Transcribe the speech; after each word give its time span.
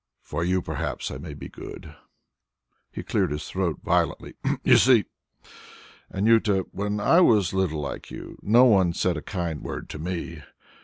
"For 0.23 0.43
you 0.43 0.63
perhaps 0.63 1.11
I 1.11 1.19
may 1.19 1.35
be 1.35 1.47
good" 1.47 1.95
he 2.91 3.03
cleared 3.03 3.29
his 3.29 3.47
throat 3.47 3.81
violently 3.83 4.33
"You 4.63 4.77
see, 4.77 5.05
Anjuta, 6.11 6.65
when 6.71 6.99
I 6.99 7.19
was 7.21 7.53
little 7.53 7.81
like 7.81 8.09
you, 8.09 8.39
no 8.41 8.63
one 8.65 8.93
said 8.93 9.15
a 9.15 9.21
kind 9.21 9.61
word 9.61 9.89
to 9.91 9.99
me. 9.99 10.41